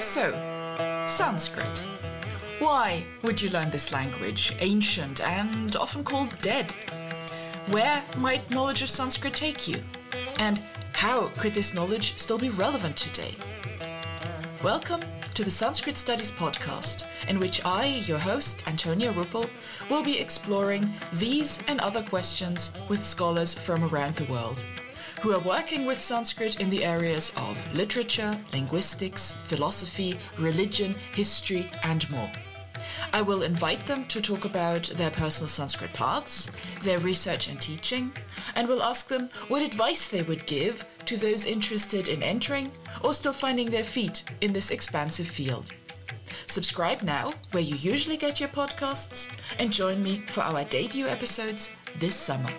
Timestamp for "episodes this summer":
51.06-52.50